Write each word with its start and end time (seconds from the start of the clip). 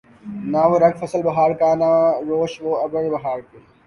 نہ 0.51 0.61
وہ 0.69 0.77
رنگ 0.79 0.95
فصل 1.01 1.21
بہار 1.23 1.51
کا 1.59 1.69
نہ 1.75 1.91
روش 2.27 2.53
وہ 2.61 2.73
ابر 2.83 3.09
بہار 3.11 3.39
کی 3.41 3.57